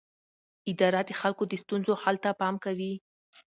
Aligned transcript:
اداره 0.71 1.01
د 1.05 1.11
خلکو 1.21 1.43
د 1.47 1.53
ستونزو 1.63 1.93
حل 2.01 2.15
ته 2.23 2.29
پام 2.41 2.55
کوي. 2.65 2.93